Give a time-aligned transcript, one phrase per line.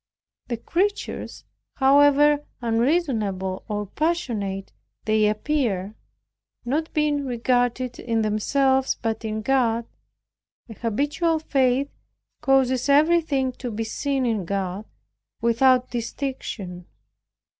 [0.47, 1.45] The creatures,
[1.75, 4.73] however unreasonable or passionate
[5.05, 5.93] they appear,
[6.65, 9.85] not being regarded in themselves but in God;
[10.67, 11.91] an habitual faith
[12.41, 14.85] causes everything to be seen in God
[15.39, 16.87] without distinction.